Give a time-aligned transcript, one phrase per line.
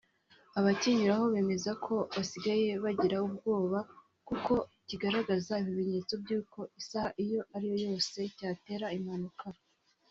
[0.59, 3.79] Abakinyuraho bemeza ko basigaye bagira ubwoba
[4.27, 4.53] kuko
[4.87, 9.45] kigaragaza ibimenyetso by’uko isaha iyo ari yo yose cyatera impanuka